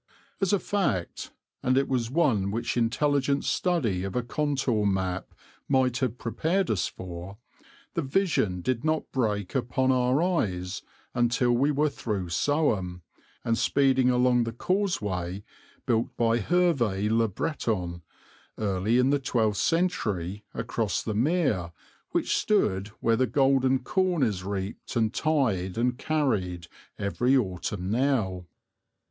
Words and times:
As 0.41 0.51
a 0.51 0.57
fact, 0.57 1.29
and 1.61 1.77
it 1.77 1.87
was 1.87 2.09
one 2.09 2.49
which 2.49 2.75
intelligent 2.75 3.43
study 3.45 4.03
of 4.03 4.15
a 4.15 4.23
contour 4.23 4.83
map 4.83 5.31
might 5.69 5.97
have 5.99 6.17
prepared 6.17 6.71
us 6.71 6.87
for, 6.87 7.37
the 7.93 8.01
vision 8.01 8.61
did 8.61 8.83
not 8.83 9.11
break 9.11 9.53
upon 9.53 9.91
our 9.91 10.19
eyes 10.23 10.81
until 11.13 11.51
we 11.51 11.69
were 11.69 11.87
through 11.87 12.29
Soham, 12.29 13.01
and 13.45 13.59
speeding 13.59 14.09
along 14.09 14.43
the 14.45 14.51
causeway 14.53 15.43
built 15.85 16.17
by 16.17 16.39
Hervé 16.39 17.07
le 17.15 17.27
Breton 17.27 18.01
early 18.57 18.97
in 18.97 19.11
the 19.11 19.19
twelfth 19.19 19.59
century 19.59 20.43
across 20.55 21.03
the 21.03 21.13
mere 21.13 21.73
which 22.09 22.35
stood 22.35 22.87
where 23.01 23.15
the 23.17 23.27
golden 23.27 23.77
corn 23.77 24.23
is 24.23 24.43
reaped 24.43 24.95
and 24.95 25.13
tied 25.13 25.77
and 25.77 25.99
carried 25.99 26.65
every 26.97 27.37
autumn 27.37 27.91
now. 27.91 28.47